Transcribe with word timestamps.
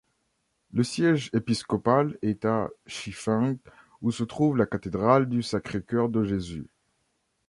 Le 0.73 0.81
siège 0.81 1.29
épiscopal 1.31 2.17
est 2.23 2.43
à 2.45 2.71
Chifeng, 2.87 3.57
où 4.01 4.09
se 4.11 4.23
trouve 4.23 4.57
la 4.57 4.65
cathédrale 4.65 5.29
du 5.29 5.43
Sacré-Cœur-de-Jésus. 5.43 6.65